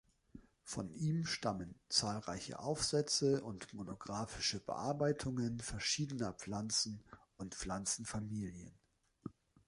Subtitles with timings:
[0.63, 7.03] Von ihm stammen zahlreiche Aufsätze und monographische Bearbeitungen verschiedener Pflanzen
[7.37, 8.73] und Pflanzenfamilien.